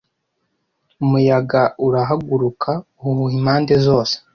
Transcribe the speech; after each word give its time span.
umuyaga 1.03 1.61
urahaguruka 1.85 2.71
uhuha 3.05 3.33
impande 3.39 3.73
zose 3.85 4.15